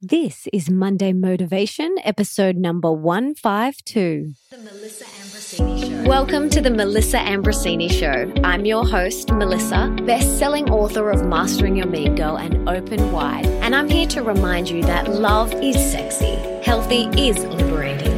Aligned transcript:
This 0.00 0.46
is 0.52 0.70
Monday 0.70 1.12
Motivation, 1.12 1.96
episode 2.04 2.54
number 2.54 2.92
152. 2.92 4.32
The 4.48 4.58
Melissa 4.58 5.04
Ambrosini 5.04 6.04
Show. 6.04 6.08
Welcome 6.08 6.48
to 6.50 6.60
the 6.60 6.70
Melissa 6.70 7.18
Ambrosini 7.18 7.90
Show. 7.90 8.32
I'm 8.44 8.64
your 8.64 8.86
host, 8.86 9.32
Melissa, 9.32 9.92
best 10.06 10.38
selling 10.38 10.70
author 10.70 11.10
of 11.10 11.26
Mastering 11.26 11.74
Your 11.74 11.88
Mean 11.88 12.14
Girl 12.14 12.38
and 12.38 12.68
Open 12.68 13.10
Wide. 13.10 13.46
And 13.46 13.74
I'm 13.74 13.88
here 13.88 14.06
to 14.10 14.22
remind 14.22 14.70
you 14.70 14.82
that 14.82 15.10
love 15.10 15.52
is 15.54 15.74
sexy, 15.90 16.36
healthy 16.62 17.08
is 17.20 17.44
liberating, 17.46 18.17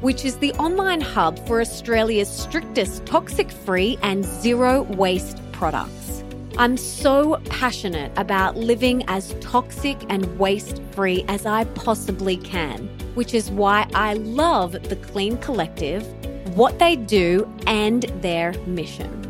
which 0.00 0.24
is 0.24 0.36
the 0.36 0.52
online 0.54 1.00
hub 1.00 1.38
for 1.46 1.60
Australia's 1.60 2.28
strictest 2.28 3.06
toxic 3.06 3.50
free 3.50 3.98
and 4.02 4.24
zero 4.24 4.82
waste 4.82 5.40
products. 5.52 6.22
I'm 6.58 6.76
so 6.76 7.38
passionate 7.50 8.12
about 8.16 8.56
living 8.56 9.04
as 9.08 9.34
toxic 9.40 9.98
and 10.08 10.38
waste 10.38 10.80
free 10.92 11.24
as 11.28 11.44
I 11.44 11.64
possibly 11.64 12.38
can, 12.38 12.88
which 13.14 13.34
is 13.34 13.50
why 13.50 13.86
I 13.94 14.14
love 14.14 14.72
The 14.72 14.96
Clean 14.96 15.36
Collective, 15.38 16.06
what 16.56 16.78
they 16.78 16.96
do, 16.96 17.46
and 17.66 18.04
their 18.22 18.54
mission. 18.66 19.22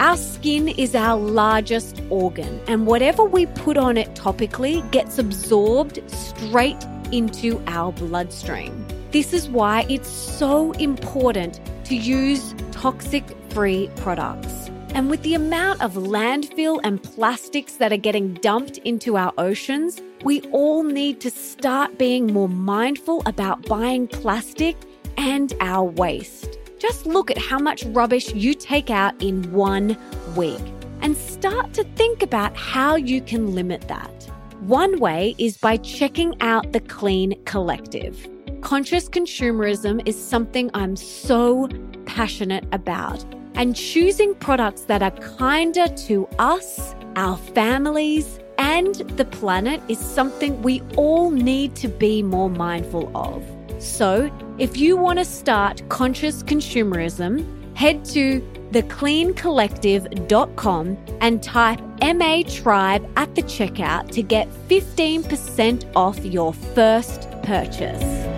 Our 0.00 0.18
skin 0.18 0.68
is 0.68 0.94
our 0.94 1.18
largest 1.18 2.02
organ, 2.10 2.60
and 2.66 2.86
whatever 2.86 3.24
we 3.24 3.46
put 3.46 3.78
on 3.78 3.96
it 3.96 4.14
topically 4.14 4.88
gets 4.90 5.18
absorbed 5.18 5.98
straight 6.10 6.84
into 7.10 7.62
our 7.66 7.92
bloodstream. 7.92 8.86
This 9.16 9.32
is 9.32 9.48
why 9.48 9.86
it's 9.88 10.10
so 10.10 10.72
important 10.72 11.58
to 11.86 11.96
use 11.96 12.54
toxic 12.70 13.24
free 13.48 13.88
products. 13.96 14.68
And 14.90 15.08
with 15.08 15.22
the 15.22 15.32
amount 15.32 15.80
of 15.80 15.94
landfill 15.94 16.80
and 16.84 17.02
plastics 17.02 17.76
that 17.76 17.94
are 17.94 17.96
getting 17.96 18.34
dumped 18.34 18.76
into 18.84 19.16
our 19.16 19.32
oceans, 19.38 20.02
we 20.22 20.42
all 20.52 20.82
need 20.82 21.22
to 21.22 21.30
start 21.30 21.96
being 21.96 22.30
more 22.30 22.50
mindful 22.50 23.22
about 23.24 23.66
buying 23.66 24.06
plastic 24.06 24.76
and 25.16 25.54
our 25.60 25.84
waste. 25.84 26.58
Just 26.78 27.06
look 27.06 27.30
at 27.30 27.38
how 27.38 27.58
much 27.58 27.86
rubbish 27.86 28.34
you 28.34 28.52
take 28.52 28.90
out 28.90 29.14
in 29.22 29.50
one 29.50 29.96
week 30.36 30.60
and 31.00 31.16
start 31.16 31.72
to 31.72 31.84
think 31.94 32.22
about 32.22 32.54
how 32.54 32.96
you 32.96 33.22
can 33.22 33.54
limit 33.54 33.88
that. 33.88 34.12
One 34.60 35.00
way 35.00 35.34
is 35.38 35.56
by 35.56 35.78
checking 35.78 36.38
out 36.42 36.72
the 36.72 36.80
Clean 36.80 37.34
Collective. 37.46 38.28
Conscious 38.66 39.08
consumerism 39.08 40.02
is 40.08 40.20
something 40.20 40.68
I'm 40.74 40.96
so 40.96 41.68
passionate 42.04 42.66
about, 42.72 43.24
and 43.54 43.76
choosing 43.76 44.34
products 44.34 44.80
that 44.90 45.04
are 45.04 45.12
kinder 45.12 45.86
to 45.86 46.26
us, 46.40 46.96
our 47.14 47.36
families, 47.36 48.40
and 48.58 48.96
the 49.18 49.24
planet 49.24 49.80
is 49.86 50.00
something 50.00 50.60
we 50.62 50.82
all 50.96 51.30
need 51.30 51.76
to 51.76 51.86
be 51.86 52.24
more 52.24 52.50
mindful 52.50 53.16
of. 53.16 53.44
So, 53.78 54.28
if 54.58 54.76
you 54.76 54.96
want 54.96 55.20
to 55.20 55.24
start 55.24 55.88
conscious 55.88 56.42
consumerism, 56.42 57.46
head 57.76 58.04
to 58.06 58.40
thecleancollective.com 58.72 60.98
and 61.20 61.40
type 61.40 61.80
MA 62.02 62.42
Tribe 62.48 63.08
at 63.16 63.32
the 63.36 63.42
checkout 63.42 64.10
to 64.10 64.24
get 64.24 64.48
15% 64.68 65.84
off 65.94 66.18
your 66.24 66.52
first 66.52 67.30
purchase. 67.44 68.35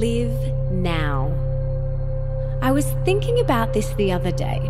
Live 0.00 0.70
now. 0.70 1.30
I 2.62 2.72
was 2.72 2.86
thinking 3.04 3.38
about 3.38 3.74
this 3.74 3.86
the 3.98 4.12
other 4.12 4.30
day. 4.30 4.60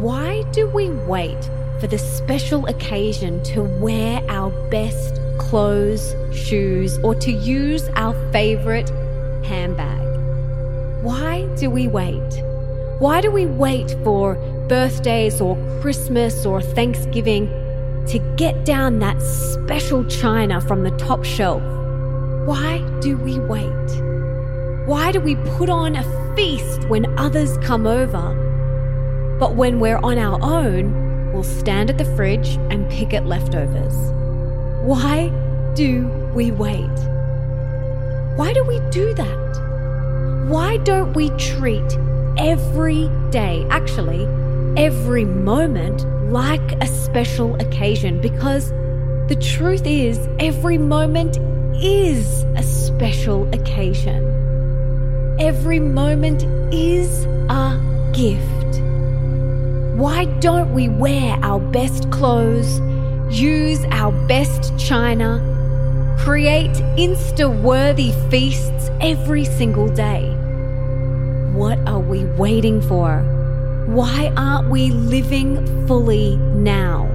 Why 0.00 0.42
do 0.50 0.66
we 0.66 0.90
wait 0.90 1.38
for 1.78 1.86
the 1.86 1.96
special 1.96 2.66
occasion 2.66 3.40
to 3.44 3.62
wear 3.62 4.20
our 4.28 4.50
best 4.68 5.20
clothes, 5.38 6.16
shoes, 6.34 6.98
or 7.04 7.14
to 7.14 7.30
use 7.30 7.88
our 7.94 8.14
favorite 8.32 8.90
handbag? 9.44 10.04
Why 11.04 11.46
do 11.54 11.70
we 11.70 11.86
wait? 11.86 12.42
Why 12.98 13.20
do 13.20 13.30
we 13.30 13.46
wait 13.46 13.96
for 14.02 14.34
birthdays 14.66 15.40
or 15.40 15.56
Christmas 15.80 16.44
or 16.44 16.60
Thanksgiving 16.60 17.46
to 18.08 18.18
get 18.34 18.64
down 18.64 18.98
that 18.98 19.22
special 19.22 20.04
china 20.06 20.60
from 20.60 20.82
the 20.82 20.90
top 20.98 21.24
shelf? 21.24 21.62
Why 22.46 22.78
do 23.00 23.18
we 23.18 23.38
wait? 23.38 24.86
Why 24.86 25.12
do 25.12 25.20
we 25.20 25.36
put 25.36 25.68
on 25.68 25.94
a 25.94 26.34
feast 26.34 26.88
when 26.88 27.18
others 27.18 27.58
come 27.58 27.86
over? 27.86 29.36
But 29.38 29.56
when 29.56 29.78
we're 29.78 29.98
on 29.98 30.16
our 30.16 30.42
own, 30.42 31.32
we'll 31.34 31.42
stand 31.42 31.90
at 31.90 31.98
the 31.98 32.06
fridge 32.16 32.56
and 32.70 32.90
pick 32.90 33.12
at 33.12 33.26
leftovers. 33.26 33.94
Why 34.82 35.28
do 35.74 36.08
we 36.34 36.50
wait? 36.50 36.88
Why 38.36 38.54
do 38.54 38.64
we 38.64 38.80
do 38.90 39.12
that? 39.14 40.46
Why 40.48 40.78
don't 40.78 41.12
we 41.12 41.28
treat 41.36 41.98
every 42.38 43.10
day, 43.30 43.66
actually, 43.68 44.24
every 44.82 45.26
moment, 45.26 46.06
like 46.32 46.72
a 46.82 46.86
special 46.86 47.54
occasion? 47.56 48.18
Because 48.22 48.70
the 49.28 49.36
truth 49.38 49.86
is, 49.86 50.18
every 50.38 50.78
moment 50.78 51.38
is 51.82 52.42
a 52.56 52.62
special 52.62 53.48
occasion. 53.54 55.36
Every 55.40 55.80
moment 55.80 56.42
is 56.74 57.24
a 57.48 57.80
gift. 58.12 58.80
Why 59.98 60.26
don't 60.40 60.74
we 60.74 60.88
wear 60.88 61.38
our 61.42 61.58
best 61.58 62.10
clothes, 62.10 62.80
use 63.30 63.82
our 63.90 64.12
best 64.26 64.78
china, 64.78 65.40
create 66.18 66.72
Insta 66.98 67.48
worthy 67.62 68.12
feasts 68.30 68.90
every 69.00 69.46
single 69.46 69.88
day? 69.88 70.28
What 71.54 71.78
are 71.88 72.00
we 72.00 72.24
waiting 72.24 72.82
for? 72.82 73.22
Why 73.86 74.32
aren't 74.36 74.68
we 74.68 74.90
living 74.90 75.86
fully 75.86 76.36
now? 76.36 77.09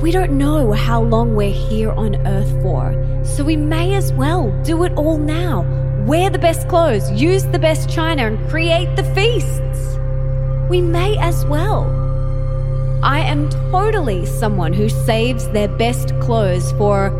We 0.00 0.12
don't 0.12 0.38
know 0.38 0.72
how 0.72 1.02
long 1.02 1.36
we're 1.36 1.52
here 1.52 1.92
on 1.92 2.26
earth 2.26 2.50
for, 2.62 2.94
so 3.22 3.44
we 3.44 3.54
may 3.54 3.94
as 3.94 4.14
well 4.14 4.50
do 4.62 4.84
it 4.84 4.94
all 4.96 5.18
now. 5.18 5.66
Wear 6.06 6.30
the 6.30 6.38
best 6.38 6.66
clothes, 6.68 7.10
use 7.12 7.44
the 7.44 7.58
best 7.58 7.90
china, 7.90 8.26
and 8.26 8.48
create 8.48 8.96
the 8.96 9.04
feasts. 9.14 9.98
We 10.70 10.80
may 10.80 11.18
as 11.18 11.44
well. 11.44 11.84
I 13.02 13.18
am 13.20 13.50
totally 13.70 14.24
someone 14.24 14.72
who 14.72 14.88
saves 14.88 15.46
their 15.50 15.68
best 15.68 16.18
clothes 16.20 16.72
for 16.72 17.10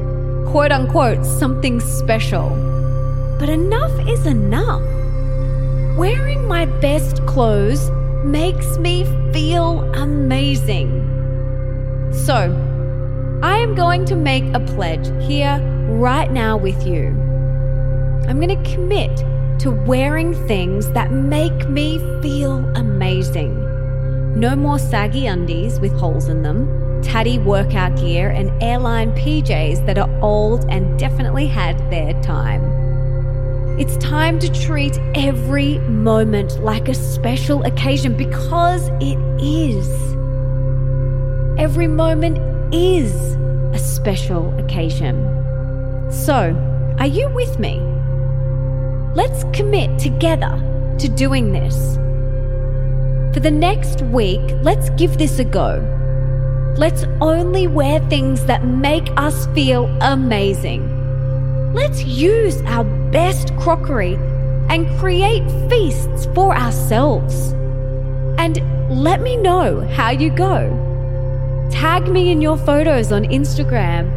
quote 0.50 0.72
unquote 0.72 1.26
something 1.26 1.80
special. 1.80 2.48
But 3.38 3.50
enough 3.50 3.92
is 4.08 4.24
enough. 4.24 4.80
Wearing 5.98 6.48
my 6.48 6.64
best 6.80 7.26
clothes 7.26 7.90
makes 8.24 8.78
me 8.78 9.04
feel 9.34 9.80
amazing. 9.94 11.08
So, 12.12 12.69
I 13.50 13.56
am 13.56 13.74
going 13.74 14.04
to 14.04 14.14
make 14.14 14.44
a 14.54 14.60
pledge 14.60 15.08
here 15.26 15.58
right 15.88 16.30
now 16.30 16.56
with 16.56 16.86
you. 16.86 17.08
I'm 18.28 18.40
going 18.40 18.62
to 18.62 18.72
commit 18.72 19.14
to 19.58 19.72
wearing 19.72 20.34
things 20.46 20.88
that 20.92 21.10
make 21.10 21.68
me 21.68 21.98
feel 22.22 22.64
amazing. 22.76 24.38
No 24.38 24.54
more 24.54 24.78
saggy 24.78 25.26
undies 25.26 25.80
with 25.80 25.92
holes 25.98 26.28
in 26.28 26.44
them, 26.44 27.02
tatty 27.02 27.40
workout 27.40 27.96
gear, 27.96 28.30
and 28.30 28.50
airline 28.62 29.10
PJs 29.16 29.84
that 29.84 29.98
are 29.98 30.08
old 30.22 30.64
and 30.70 30.96
definitely 30.96 31.48
had 31.48 31.76
their 31.90 32.12
time. 32.22 32.62
It's 33.80 33.96
time 33.96 34.38
to 34.38 34.48
treat 34.48 34.96
every 35.16 35.80
moment 35.80 36.62
like 36.62 36.88
a 36.88 36.94
special 36.94 37.64
occasion 37.64 38.16
because 38.16 38.86
it 39.00 39.18
is. 39.42 39.88
Every 41.58 41.88
moment 41.88 42.38
is 42.72 43.29
special 44.00 44.58
occasion. 44.58 45.14
So, 46.10 46.56
are 46.98 47.06
you 47.06 47.28
with 47.34 47.58
me? 47.58 47.78
Let's 49.14 49.44
commit 49.52 49.98
together 49.98 50.58
to 50.98 51.06
doing 51.06 51.52
this. 51.52 51.96
For 53.34 53.40
the 53.40 53.50
next 53.50 54.00
week, 54.00 54.40
let's 54.62 54.88
give 54.90 55.18
this 55.18 55.38
a 55.38 55.44
go. 55.44 55.84
Let's 56.78 57.04
only 57.20 57.66
wear 57.66 58.00
things 58.08 58.46
that 58.46 58.64
make 58.64 59.06
us 59.18 59.46
feel 59.48 59.84
amazing. 60.00 60.82
Let's 61.74 62.02
use 62.02 62.62
our 62.62 62.84
best 63.12 63.54
crockery 63.58 64.14
and 64.70 64.88
create 64.98 65.44
feasts 65.68 66.26
for 66.34 66.56
ourselves. 66.56 67.52
And 68.38 68.62
let 68.88 69.20
me 69.20 69.36
know 69.36 69.82
how 69.88 70.08
you 70.08 70.30
go. 70.30 70.89
Tag 71.70 72.08
me 72.08 72.30
in 72.30 72.40
your 72.40 72.58
photos 72.58 73.12
on 73.12 73.24
Instagram. 73.24 74.10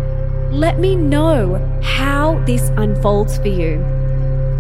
Let 0.52 0.80
me 0.80 0.96
know 0.96 1.56
how 1.84 2.44
this 2.46 2.70
unfolds 2.78 3.38
for 3.38 3.48
you. 3.48 3.78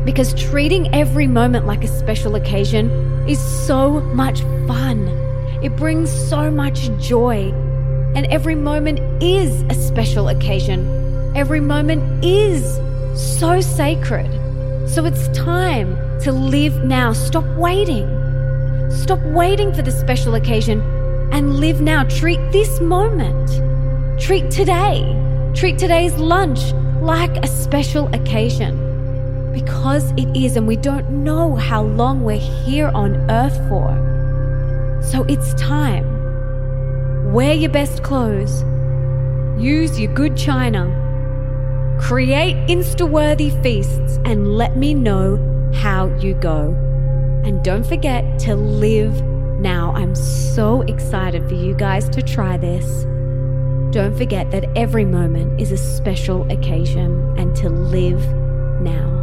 Because 0.05 0.33
treating 0.35 0.93
every 0.93 1.27
moment 1.27 1.65
like 1.65 1.83
a 1.83 1.87
special 1.87 2.35
occasion 2.35 2.91
is 3.27 3.39
so 3.65 3.99
much 3.99 4.41
fun. 4.67 5.07
It 5.63 5.75
brings 5.75 6.11
so 6.29 6.51
much 6.51 6.89
joy. 6.99 7.51
And 8.15 8.27
every 8.27 8.55
moment 8.55 8.99
is 9.21 9.63
a 9.63 9.73
special 9.73 10.29
occasion. 10.29 11.33
Every 11.35 11.61
moment 11.61 12.23
is 12.23 12.75
so 13.19 13.59
sacred. 13.59 14.29
So 14.87 15.03
it's 15.05 15.27
time 15.29 15.97
to 16.21 16.31
live 16.31 16.83
now. 16.83 17.11
Stop 17.13 17.45
waiting. 17.57 18.07
Stop 18.91 19.19
waiting 19.23 19.73
for 19.73 19.81
the 19.81 19.91
special 19.91 20.35
occasion 20.35 21.02
and 21.33 21.59
live 21.59 21.81
now. 21.81 22.05
Treat 22.05 22.39
this 22.51 22.79
moment. 22.79 23.49
Treat 24.21 24.49
today. 24.49 25.03
Treat 25.53 25.77
today's 25.77 26.15
lunch 26.15 26.71
like 27.01 27.35
a 27.43 27.47
special 27.47 28.07
occasion. 28.15 29.51
Because 29.51 30.11
it 30.11 30.33
is, 30.35 30.55
and 30.55 30.65
we 30.65 30.77
don't 30.77 31.09
know 31.09 31.55
how 31.55 31.83
long 31.83 32.23
we're 32.23 32.37
here 32.65 32.89
on 32.95 33.29
earth 33.29 33.57
for. 33.67 33.89
So 35.03 35.23
it's 35.23 35.53
time. 35.55 37.33
Wear 37.33 37.53
your 37.53 37.71
best 37.71 38.03
clothes. 38.03 38.63
Use 39.61 39.99
your 39.99 40.13
good 40.13 40.37
china 40.37 41.03
Create 41.99 42.57
Insta 42.67 43.09
worthy 43.09 43.49
feasts 43.61 44.19
and 44.25 44.57
let 44.57 44.75
me 44.75 44.93
know 44.93 45.37
how 45.73 46.07
you 46.17 46.33
go. 46.33 46.75
And 47.45 47.63
don't 47.63 47.85
forget 47.85 48.37
to 48.39 48.55
live 48.55 49.21
now. 49.61 49.93
I'm 49.95 50.13
so 50.53 50.81
excited 50.83 51.47
for 51.49 51.55
you 51.55 51.73
guys 51.73 52.07
to 52.09 52.21
try 52.21 52.57
this. 52.57 52.85
Don't 53.91 54.15
forget 54.15 54.51
that 54.51 54.65
every 54.75 55.05
moment 55.05 55.59
is 55.59 55.71
a 55.71 55.77
special 55.77 56.49
occasion 56.51 57.33
and 57.39 57.55
to 57.55 57.69
live 57.69 58.23
now. 58.79 59.22